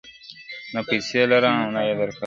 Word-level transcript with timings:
نه 0.73 0.81
پیسې 0.89 1.21
لرم 1.31 1.55
اونه 1.63 1.81
یې 1.87 1.93
درکومه- 1.99 2.17